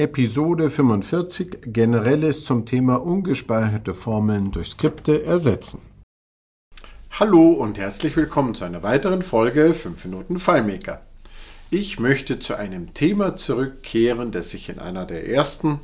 Episode 0.00 0.70
45 0.70 1.58
Generelles 1.74 2.42
zum 2.42 2.64
Thema 2.64 2.94
ungespeicherte 2.94 3.92
Formeln 3.92 4.50
durch 4.50 4.68
Skripte 4.68 5.24
ersetzen. 5.24 5.82
Hallo 7.10 7.50
und 7.50 7.78
herzlich 7.78 8.16
willkommen 8.16 8.54
zu 8.54 8.64
einer 8.64 8.82
weiteren 8.82 9.20
Folge 9.20 9.74
5 9.74 10.06
Minuten 10.06 10.38
FileMaker. 10.38 11.02
Ich 11.68 12.00
möchte 12.00 12.38
zu 12.38 12.56
einem 12.56 12.94
Thema 12.94 13.36
zurückkehren, 13.36 14.32
das 14.32 14.54
ich 14.54 14.70
in 14.70 14.78
einer 14.78 15.04
der 15.04 15.28
ersten 15.28 15.80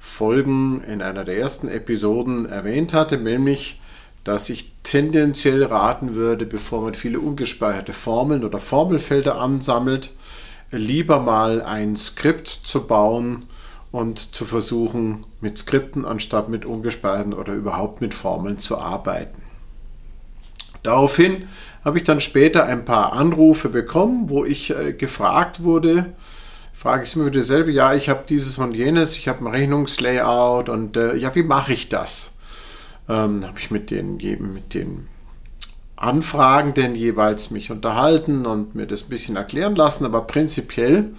Folgen, 0.00 0.82
in 0.82 1.00
einer 1.00 1.22
der 1.22 1.38
ersten 1.38 1.68
Episoden 1.68 2.46
erwähnt 2.46 2.92
hatte, 2.92 3.18
nämlich 3.18 3.80
dass 4.24 4.50
ich 4.50 4.72
tendenziell 4.82 5.62
raten 5.62 6.16
würde, 6.16 6.44
bevor 6.44 6.80
man 6.80 6.94
viele 6.94 7.20
ungespeicherte 7.20 7.92
Formeln 7.92 8.42
oder 8.42 8.58
Formelfelder 8.58 9.38
ansammelt, 9.40 10.10
lieber 10.76 11.20
mal 11.20 11.62
ein 11.62 11.96
Skript 11.96 12.48
zu 12.48 12.86
bauen 12.86 13.46
und 13.92 14.34
zu 14.34 14.44
versuchen, 14.44 15.24
mit 15.40 15.58
Skripten 15.58 16.04
anstatt 16.04 16.48
mit 16.48 16.64
ungespeicherten 16.64 17.32
oder 17.32 17.54
überhaupt 17.54 18.00
mit 18.00 18.14
Formeln 18.14 18.58
zu 18.58 18.78
arbeiten. 18.78 19.42
Daraufhin 20.82 21.48
habe 21.84 21.98
ich 21.98 22.04
dann 22.04 22.20
später 22.20 22.64
ein 22.64 22.84
paar 22.84 23.12
Anrufe 23.12 23.68
bekommen, 23.68 24.28
wo 24.28 24.44
ich 24.44 24.70
äh, 24.70 24.92
gefragt 24.92 25.62
wurde, 25.62 26.06
frage 26.72 27.04
ich 27.04 27.16
mir 27.16 27.26
wieder 27.26 27.42
selber, 27.42 27.70
ja, 27.70 27.94
ich 27.94 28.08
habe 28.08 28.24
dieses 28.28 28.58
und 28.58 28.74
jenes, 28.74 29.16
ich 29.16 29.28
habe 29.28 29.44
ein 29.44 29.46
Rechnungslayout 29.46 30.68
und 30.68 30.96
äh, 30.96 31.14
ja, 31.16 31.34
wie 31.34 31.42
mache 31.42 31.72
ich 31.72 31.88
das? 31.88 32.32
Ähm, 33.08 33.46
habe 33.46 33.58
ich 33.58 33.70
mit 33.70 33.90
den, 33.90 34.16
mit 34.16 34.74
den 34.74 35.06
Anfragenden 35.96 36.94
jeweils 36.94 37.50
mich 37.50 37.70
unterhalten 37.70 38.46
und 38.46 38.74
mir 38.74 38.86
das 38.86 39.02
ein 39.02 39.08
bisschen 39.08 39.36
erklären 39.36 39.76
lassen, 39.76 40.04
aber 40.04 40.22
prinzipiell 40.22 41.10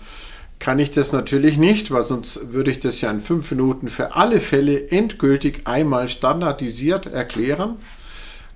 kann 0.59 0.79
ich 0.79 0.91
das 0.91 1.11
natürlich 1.11 1.57
nicht, 1.57 1.91
weil 1.91 2.03
sonst 2.03 2.53
würde 2.53 2.71
ich 2.71 2.79
das 2.79 3.01
ja 3.01 3.11
in 3.11 3.21
fünf 3.21 3.51
Minuten 3.51 3.89
für 3.89 4.15
alle 4.15 4.39
Fälle 4.41 4.89
endgültig 4.89 5.61
einmal 5.65 6.09
standardisiert 6.09 7.07
erklären. 7.07 7.77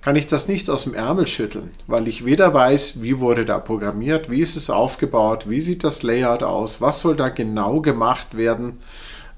Kann 0.01 0.15
ich 0.15 0.27
das 0.27 0.47
nicht 0.47 0.69
aus 0.69 0.83
dem 0.83 0.93
Ärmel 0.93 1.27
schütteln, 1.27 1.71
weil 1.85 2.07
ich 2.07 2.23
weder 2.23 2.53
weiß, 2.53 3.01
wie 3.01 3.19
wurde 3.19 3.43
da 3.43 3.59
programmiert, 3.59 4.31
wie 4.31 4.39
ist 4.39 4.55
es 4.55 4.69
aufgebaut, 4.69 5.49
wie 5.49 5.59
sieht 5.59 5.83
das 5.83 6.03
Layout 6.03 6.41
aus, 6.41 6.79
was 6.79 7.01
soll 7.01 7.17
da 7.17 7.27
genau 7.27 7.81
gemacht 7.81 8.37
werden. 8.37 8.79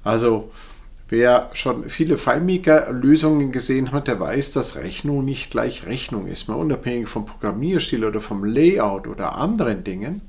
Also 0.04 0.52
Wer 1.12 1.50
schon 1.52 1.90
viele 1.90 2.17
FileMaker-Lösungen 2.17 3.52
gesehen 3.52 3.92
hat, 3.92 4.08
der 4.08 4.17
weiß, 4.22 4.52
dass 4.52 4.78
Rechnung 4.78 5.26
nicht 5.26 5.52
gleich 5.52 5.86
Rechnung 5.86 6.26
ist. 6.26 6.48
Mal 6.48 6.53
unabhängig 6.56 7.09
vom 7.09 7.26
Programmierstil 7.26 8.06
oder 8.06 8.22
vom 8.22 8.45
Layout 8.45 9.08
oder 9.08 9.36
anderen 9.36 9.84
Dingen 9.84 10.22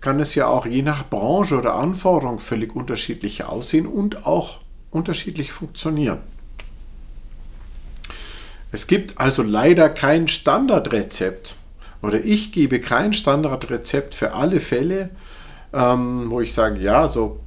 kann 0.00 0.18
es 0.18 0.34
ja 0.34 0.48
auch 0.48 0.66
je 0.66 0.82
nach 0.82 1.08
Branche 1.08 1.56
oder 1.56 1.76
Anforderung 1.76 2.40
völlig 2.40 2.74
unterschiedlich 2.74 3.44
aussehen 3.44 3.86
und 3.86 4.26
auch 4.26 4.58
unterschiedlich 4.90 5.52
funktionieren. 5.52 6.18
Es 8.72 8.88
gibt 8.88 9.20
also 9.20 9.44
leider 9.44 9.88
kein 9.88 10.26
Standardrezept 10.26 11.54
oder 12.02 12.24
ich 12.24 12.50
gebe 12.50 12.80
kein 12.80 13.12
Standardrezept 13.12 14.16
für 14.16 14.32
alle 14.32 14.58
Fälle, 14.58 15.10
ähm, 15.72 16.24
wo 16.28 16.40
ich 16.40 16.52
sage, 16.52 16.80
ja, 16.80 17.06
so 17.06 17.38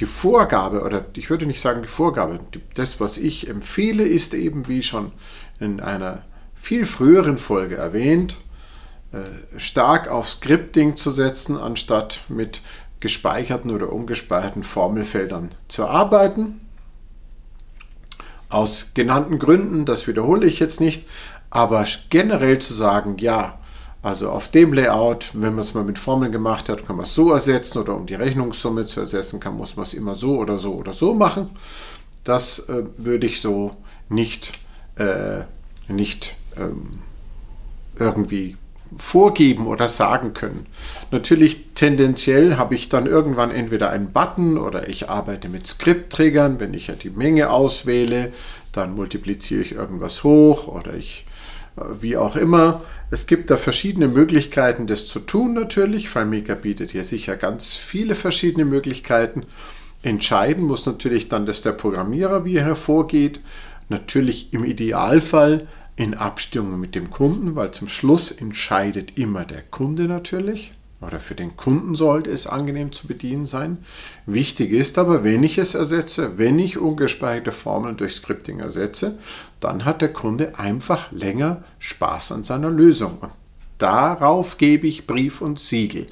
die 0.00 0.06
Vorgabe, 0.06 0.82
oder 0.82 1.04
ich 1.14 1.28
würde 1.28 1.46
nicht 1.46 1.60
sagen 1.60 1.82
die 1.82 1.88
Vorgabe, 1.88 2.40
das, 2.74 3.00
was 3.00 3.18
ich 3.18 3.48
empfehle, 3.48 4.04
ist 4.04 4.34
eben, 4.34 4.66
wie 4.66 4.82
schon 4.82 5.12
in 5.60 5.80
einer 5.80 6.22
viel 6.54 6.86
früheren 6.86 7.38
Folge 7.38 7.76
erwähnt, 7.76 8.38
äh, 9.12 9.58
stark 9.58 10.08
auf 10.08 10.28
Scripting 10.28 10.96
zu 10.96 11.10
setzen, 11.10 11.56
anstatt 11.56 12.20
mit 12.28 12.62
gespeicherten 13.00 13.70
oder 13.70 13.92
ungespeicherten 13.92 14.62
Formelfeldern 14.62 15.50
zu 15.68 15.86
arbeiten. 15.86 16.60
Aus 18.48 18.90
genannten 18.94 19.38
Gründen, 19.38 19.84
das 19.84 20.06
wiederhole 20.06 20.46
ich 20.46 20.60
jetzt 20.60 20.80
nicht, 20.80 21.06
aber 21.50 21.84
generell 22.08 22.58
zu 22.58 22.74
sagen, 22.74 23.18
ja, 23.18 23.59
also 24.02 24.30
auf 24.30 24.48
dem 24.48 24.72
Layout, 24.72 25.30
wenn 25.34 25.54
man 25.54 25.60
es 25.60 25.74
mal 25.74 25.84
mit 25.84 25.98
Formeln 25.98 26.32
gemacht 26.32 26.68
hat, 26.68 26.86
kann 26.86 26.96
man 26.96 27.04
es 27.04 27.14
so 27.14 27.32
ersetzen 27.32 27.78
oder 27.78 27.94
um 27.96 28.06
die 28.06 28.14
Rechnungssumme 28.14 28.86
zu 28.86 29.00
ersetzen 29.00 29.40
kann, 29.40 29.56
muss 29.56 29.76
man 29.76 29.84
es 29.84 29.92
immer 29.92 30.14
so 30.14 30.38
oder 30.38 30.56
so 30.56 30.74
oder 30.74 30.92
so 30.92 31.12
machen. 31.12 31.50
Das 32.24 32.60
äh, 32.68 32.84
würde 32.96 33.26
ich 33.26 33.40
so 33.40 33.72
nicht, 34.08 34.58
äh, 34.96 35.42
nicht 35.88 36.36
ähm, 36.56 37.00
irgendwie 37.98 38.56
vorgeben 38.96 39.66
oder 39.66 39.88
sagen 39.88 40.34
können. 40.34 40.66
Natürlich 41.10 41.74
tendenziell 41.74 42.56
habe 42.56 42.74
ich 42.74 42.88
dann 42.88 43.06
irgendwann 43.06 43.50
entweder 43.50 43.90
einen 43.90 44.12
Button 44.12 44.58
oder 44.58 44.88
ich 44.88 45.08
arbeite 45.08 45.48
mit 45.48 45.66
Skriptträgern. 45.66 46.58
Wenn 46.58 46.74
ich 46.74 46.88
ja 46.88 46.94
die 46.94 47.10
Menge 47.10 47.50
auswähle, 47.50 48.32
dann 48.72 48.94
multipliziere 48.94 49.60
ich 49.60 49.72
irgendwas 49.72 50.24
hoch 50.24 50.66
oder 50.66 50.94
ich 50.94 51.26
wie 51.76 52.16
auch 52.16 52.36
immer. 52.36 52.82
Es 53.10 53.26
gibt 53.26 53.50
da 53.50 53.56
verschiedene 53.56 54.08
Möglichkeiten, 54.08 54.86
das 54.86 55.06
zu 55.06 55.20
tun 55.20 55.54
natürlich. 55.54 56.08
FileMaker 56.08 56.54
bietet 56.54 56.92
hier 56.92 57.04
sicher 57.04 57.36
ganz 57.36 57.72
viele 57.74 58.14
verschiedene 58.14 58.64
Möglichkeiten. 58.64 59.44
Entscheiden 60.02 60.64
muss 60.64 60.86
natürlich 60.86 61.28
dann, 61.28 61.46
dass 61.46 61.62
der 61.62 61.72
Programmierer, 61.72 62.44
wie 62.44 62.56
er 62.56 62.64
hervorgeht. 62.64 63.40
Natürlich 63.88 64.52
im 64.52 64.64
Idealfall 64.64 65.66
in 65.96 66.14
Abstimmung 66.14 66.80
mit 66.80 66.94
dem 66.94 67.10
Kunden, 67.10 67.56
weil 67.56 67.72
zum 67.72 67.88
Schluss 67.88 68.30
entscheidet 68.30 69.18
immer 69.18 69.44
der 69.44 69.62
Kunde 69.62 70.04
natürlich 70.04 70.72
oder 71.00 71.18
für 71.18 71.34
den 71.34 71.56
Kunden 71.56 71.94
sollte 71.94 72.30
es 72.30 72.46
angenehm 72.46 72.92
zu 72.92 73.06
bedienen 73.06 73.46
sein. 73.46 73.78
Wichtig 74.26 74.70
ist 74.72 74.98
aber, 74.98 75.24
wenn 75.24 75.42
ich 75.42 75.56
es 75.56 75.74
ersetze, 75.74 76.38
wenn 76.38 76.58
ich 76.58 76.78
ungespeicherte 76.78 77.52
Formeln 77.52 77.96
durch 77.96 78.14
Scripting 78.14 78.60
ersetze, 78.60 79.18
dann 79.60 79.84
hat 79.84 80.02
der 80.02 80.12
Kunde 80.12 80.58
einfach 80.58 81.10
länger 81.10 81.64
Spaß 81.78 82.32
an 82.32 82.44
seiner 82.44 82.70
Lösung. 82.70 83.18
Und 83.20 83.32
darauf 83.78 84.58
gebe 84.58 84.86
ich 84.86 85.06
Brief 85.06 85.40
und 85.40 85.58
Siegel. 85.58 86.06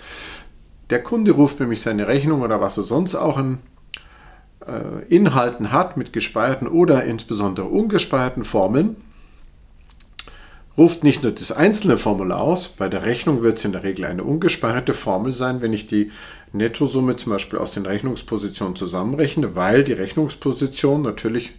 Der 0.88 1.03
Kunde 1.03 1.32
ruft 1.32 1.60
nämlich 1.60 1.82
seine 1.82 2.09
Rechnung 2.09 2.41
oder 2.41 2.62
was 2.62 2.78
er 2.78 2.82
sonst 2.82 3.15
auch 3.15 3.37
in 3.37 3.59
äh, 4.66 5.05
Inhalten 5.15 5.70
hat 5.70 5.99
mit 5.99 6.15
gespeicherten 6.15 6.66
oder 6.66 7.05
insbesondere 7.05 7.66
ungespeicherten 7.66 8.44
Formeln 8.44 8.97
ruft 10.78 11.02
nicht 11.02 11.24
nur 11.24 11.32
das 11.32 11.50
einzelne 11.50 11.98
Formular 11.98 12.40
aus, 12.40 12.68
bei 12.68 12.88
der 12.88 13.02
Rechnung 13.02 13.42
wird 13.42 13.58
es 13.58 13.64
in 13.64 13.72
der 13.72 13.82
Regel 13.82 14.04
eine 14.04 14.22
ungespeicherte 14.22 14.94
Formel 14.94 15.32
sein, 15.32 15.60
wenn 15.60 15.72
ich 15.72 15.88
die 15.88 16.12
Nettosumme 16.52 17.16
zum 17.16 17.32
Beispiel 17.32 17.58
aus 17.58 17.72
den 17.72 17.84
Rechnungspositionen 17.84 18.76
zusammenrechne, 18.76 19.56
weil 19.56 19.82
die 19.82 19.92
Rechnungspositionen 19.92 21.02
natürlich 21.02 21.52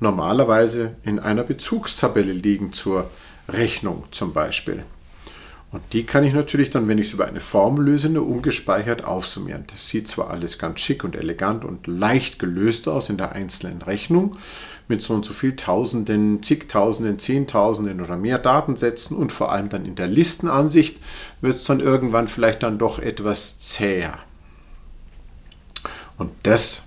normalerweise 0.00 0.96
in 1.04 1.20
einer 1.20 1.44
Bezugstabelle 1.44 2.32
liegen 2.32 2.72
zur 2.72 3.08
Rechnung 3.48 4.04
zum 4.10 4.32
Beispiel. 4.32 4.82
Und 5.72 5.82
die 5.94 6.04
kann 6.04 6.22
ich 6.22 6.34
natürlich 6.34 6.68
dann, 6.68 6.86
wenn 6.86 6.98
ich 6.98 7.06
es 7.06 7.12
über 7.14 7.26
eine 7.26 7.40
Formel 7.40 7.86
löse, 7.86 8.10
nur 8.10 8.28
ungespeichert 8.28 9.04
aufsummieren. 9.04 9.64
Das 9.68 9.88
sieht 9.88 10.06
zwar 10.06 10.28
alles 10.30 10.58
ganz 10.58 10.80
schick 10.80 11.02
und 11.02 11.16
elegant 11.16 11.64
und 11.64 11.86
leicht 11.86 12.38
gelöst 12.38 12.88
aus 12.88 13.08
in 13.08 13.16
der 13.16 13.32
einzelnen 13.32 13.80
Rechnung, 13.80 14.36
mit 14.86 15.02
so 15.02 15.14
und 15.14 15.24
so 15.24 15.32
viel 15.32 15.56
Tausenden, 15.56 16.42
zigtausenden, 16.42 17.18
Zehntausenden 17.18 18.02
oder 18.02 18.18
mehr 18.18 18.38
Datensätzen 18.38 19.16
und 19.16 19.32
vor 19.32 19.50
allem 19.50 19.70
dann 19.70 19.86
in 19.86 19.94
der 19.94 20.08
Listenansicht 20.08 20.98
wird 21.40 21.54
es 21.54 21.64
dann 21.64 21.80
irgendwann 21.80 22.28
vielleicht 22.28 22.62
dann 22.62 22.78
doch 22.78 22.98
etwas 22.98 23.58
zäher. 23.58 24.18
Und 26.18 26.32
das 26.42 26.82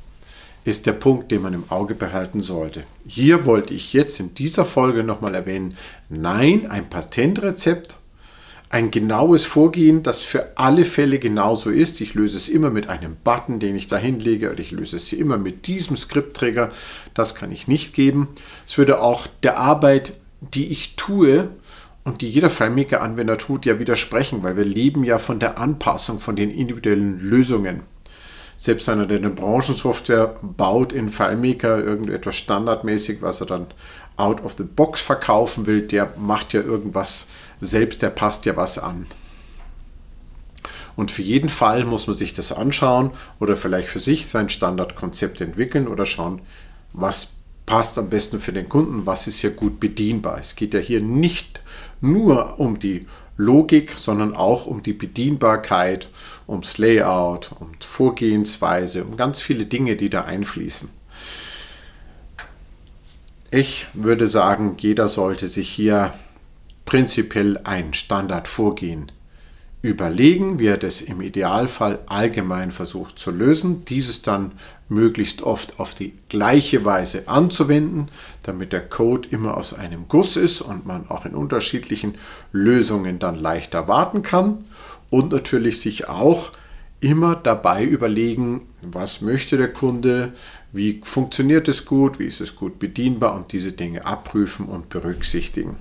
ist 0.63 0.85
der 0.85 0.94
Punkt, 0.94 1.31
den 1.31 1.41
man 1.41 1.56
im 1.56 1.63
Auge 1.69 1.96
behalten 1.96 2.44
sollte. 2.44 2.84
Hier 3.07 3.47
wollte 3.47 3.73
ich 3.73 3.94
jetzt 3.94 4.19
in 4.19 4.35
dieser 4.35 4.66
Folge 4.66 5.03
nochmal 5.03 5.34
erwähnen, 5.34 5.75
nein, 6.09 6.69
ein 6.69 6.88
Patentrezept 6.88 7.97
ein 8.75 8.91
genaues 8.91 9.46
Vorgehen, 9.46 10.03
das 10.03 10.19
für 10.19 10.58
alle 10.58 10.84
Fälle 10.84 11.17
genauso 11.17 11.70
ist. 11.70 12.02
Ich 12.02 12.14
löse 12.14 12.35
es 12.35 12.49
immer 12.49 12.70
mit 12.70 12.90
einem 12.90 13.16
Button, 13.23 13.61
den 13.61 13.73
ich 13.78 13.88
da 13.88 13.96
hinlege, 13.96 14.52
oder 14.52 14.59
ich 14.59 14.72
löse 14.72 14.97
es 14.97 15.14
immer 15.14 15.38
mit 15.38 15.67
diesem 15.67 15.96
Skriptträger. 15.96 16.73
Das 17.14 17.35
kann 17.35 17.53
ich 17.53 17.70
nicht 17.70 17.94
geben. 17.94 18.28
Es 18.67 18.78
würde 18.78 18.99
auch 18.99 19.28
der 19.44 19.58
Arbeit, 19.58 20.11
die 20.41 20.67
ich 20.67 20.97
tue 20.97 21.47
und 22.03 22.20
die 22.20 22.29
jeder 22.29 22.49
FileMaker-Anwender 22.49 23.38
tut, 23.38 23.66
ja 23.66 23.79
widersprechen, 23.79 24.44
weil 24.44 24.58
wir 24.58 24.66
leben 24.66 25.05
ja 25.05 25.20
von 25.20 25.40
der 25.40 25.58
Anpassung 25.58 26.20
von 26.20 26.35
den 26.35 26.52
individuellen 26.52 27.17
Lösungen. 27.22 27.84
Selbst 28.66 28.90
einer, 28.90 29.06
der 29.06 29.20
eine 29.20 29.29
Branchensoftware 29.29 30.38
baut 30.41 30.91
in 30.91 31.09
FileMaker, 31.09 31.84
irgendetwas 31.84 32.35
standardmäßig, 32.35 33.22
was 33.22 33.40
er 33.40 33.46
dann 33.46 33.67
out 34.17 34.44
of 34.44 34.56
the 34.58 34.64
box 34.64 35.02
verkaufen 35.02 35.67
will, 35.67 35.84
der 35.84 36.14
macht 36.17 36.53
ja 36.53 36.62
irgendwas 36.62 37.28
selbst, 37.62 38.02
der 38.02 38.09
passt 38.09 38.44
ja 38.47 38.56
was 38.56 38.79
an. 38.79 39.06
Und 40.96 41.12
für 41.12 41.22
jeden 41.22 41.50
Fall 41.50 41.84
muss 41.84 42.08
man 42.08 42.16
sich 42.16 42.34
das 42.34 42.52
anschauen 42.52 43.12
oder 43.40 43.56
vielleicht 43.56 43.88
für 43.88 44.00
sich 44.00 44.26
sein 44.29 44.50
Standardkonzept 44.50 45.41
entwickeln 45.41 45.88
oder 45.88 46.08
schauen, 46.08 46.41
was 46.91 47.34
passt 47.66 47.97
am 47.97 48.09
besten 48.09 48.40
für 48.40 48.53
den 48.53 48.70
Kunden, 48.70 49.06
was 49.06 49.28
ist 49.28 49.40
hier 49.40 49.52
gut 49.52 49.79
bedienbar. 49.79 50.40
Es 50.40 50.56
geht 50.56 50.73
ja 50.73 50.79
hier 50.79 51.02
nicht 51.02 51.62
nur 52.02 52.59
um 52.59 52.79
die 52.79 53.06
Logik, 53.38 53.94
sondern 53.97 54.35
auch 54.35 54.66
um 54.66 54.82
die 54.84 54.94
Bedienbarkeit, 54.94 56.08
ums 56.47 56.78
Layout, 56.78 57.52
um 57.59 57.72
Vorgehensweise, 57.79 59.03
um 59.03 59.17
ganz 59.17 59.41
viele 59.41 59.66
Dinge, 59.66 59.96
die 59.96 60.09
da 60.09 60.23
einfließen. 60.23 60.90
Ich 63.52 63.88
würde 63.94 64.28
sagen, 64.28 64.78
jeder 64.79 65.08
sollte 65.08 65.47
sich 65.47 65.70
hier 65.70 66.14
prinzipiell 66.85 67.59
ein 67.64 67.94
Standardvorgehen 67.94 69.11
überlegen, 69.85 70.58
wie 70.58 70.66
er 70.67 70.78
das 70.78 71.02
im 71.02 71.22
Idealfall 71.22 71.99
allgemein 72.08 72.72
versucht 72.72 73.20
zu 73.20 73.29
lösen, 73.29 73.85
dieses 73.85 74.23
dann 74.23 74.53
möglichst 74.90 75.43
oft 75.43 75.79
auf 75.79 75.93
die 75.93 76.14
gleiche 76.28 76.85
Weise 76.85 77.28
anzuwenden, 77.28 78.09
damit 78.43 78.73
der 78.73 78.87
Code 78.87 79.29
immer 79.29 79.55
aus 79.55 79.73
einem 79.73 80.08
Guss 80.08 80.37
ist 80.37 80.61
und 80.61 80.85
man 80.85 81.09
auch 81.09 81.26
in 81.26 81.35
unterschiedlichen 81.35 82.16
Lösungen 82.52 83.20
dann 83.20 83.35
leichter 83.35 83.87
warten 83.87 84.23
kann 84.23 84.66
und 85.11 85.32
natürlich 85.32 85.82
sich 85.82 86.09
auch 86.09 86.52
immer 86.99 87.35
dabei 87.35 87.84
überlegen, 87.84 88.61
was 88.82 89.22
möchte 89.22 89.58
der 89.58 89.72
Kunde, 89.72 90.34
wie 90.72 91.02
funktioniert 91.03 91.67
es 91.67 91.85
gut, 91.85 92.17
wie 92.17 92.26
ist 92.26 92.41
es 92.41 92.55
gut 92.55 92.79
bedienbar 92.79 93.35
und 93.35 93.52
diese 93.52 93.72
Dinge 93.72 94.05
abprüfen 94.05 94.66
und 94.66 94.90
berücksichtigen. 94.90 95.78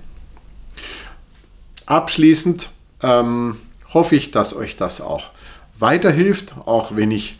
Abschließend 1.87 2.69
ähm, 3.01 3.57
hoffe 3.95 4.15
ich, 4.15 4.29
dass 4.29 4.55
euch 4.55 4.77
das 4.77 5.01
auch 5.01 5.31
weiterhilft, 5.79 6.53
auch 6.65 6.95
wenn 6.95 7.09
ich 7.09 7.39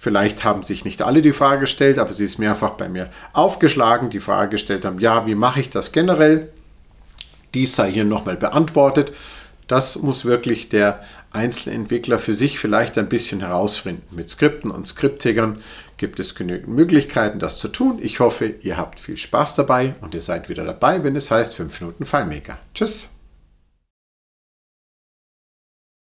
Vielleicht 0.00 0.44
haben 0.44 0.62
sich 0.62 0.84
nicht 0.84 1.02
alle 1.02 1.22
die 1.22 1.32
Frage 1.32 1.62
gestellt, 1.62 1.98
aber 1.98 2.12
sie 2.12 2.24
ist 2.24 2.38
mehrfach 2.38 2.74
bei 2.74 2.88
mir 2.88 3.10
aufgeschlagen, 3.32 4.10
die 4.10 4.20
Frage 4.20 4.52
gestellt 4.52 4.84
haben, 4.84 5.00
ja, 5.00 5.26
wie 5.26 5.34
mache 5.34 5.58
ich 5.58 5.70
das 5.70 5.90
generell? 5.90 6.50
Dies 7.52 7.74
sei 7.74 7.90
hier 7.90 8.04
nochmal 8.04 8.36
beantwortet. 8.36 9.12
Das 9.66 9.96
muss 9.96 10.24
wirklich 10.24 10.68
der 10.68 11.02
einzelne 11.32 11.74
Entwickler 11.74 12.20
für 12.20 12.32
sich 12.32 12.60
vielleicht 12.60 12.96
ein 12.96 13.08
bisschen 13.08 13.40
herausfinden. 13.40 14.14
Mit 14.14 14.30
Skripten 14.30 14.70
und 14.70 14.86
Skriptigern 14.86 15.60
gibt 15.96 16.20
es 16.20 16.36
genügend 16.36 16.68
Möglichkeiten, 16.68 17.40
das 17.40 17.58
zu 17.58 17.66
tun. 17.66 17.98
Ich 18.00 18.20
hoffe, 18.20 18.54
ihr 18.60 18.76
habt 18.76 19.00
viel 19.00 19.16
Spaß 19.16 19.56
dabei 19.56 19.96
und 20.00 20.14
ihr 20.14 20.22
seid 20.22 20.48
wieder 20.48 20.64
dabei, 20.64 21.02
wenn 21.02 21.16
es 21.16 21.32
heißt 21.32 21.56
5 21.56 21.80
Minuten 21.80 22.04
FileMaker. 22.04 22.58
Tschüss! 22.72 23.17